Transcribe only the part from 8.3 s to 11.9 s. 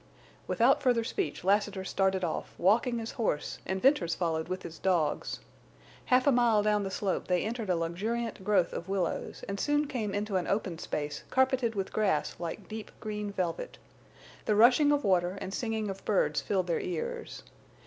growth of willows, and soon came into an open space carpeted